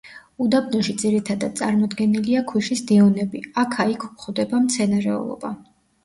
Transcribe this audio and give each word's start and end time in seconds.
უდაბნოში 0.43 0.93
ძირითადად 1.01 1.51
წარმოდგენილია 1.59 2.41
ქვიშის 2.51 2.81
დიუნები, 2.91 3.41
აქა-იქ 3.65 4.05
გვხვდება 4.07 4.63
მცენარეულობა. 4.63 5.53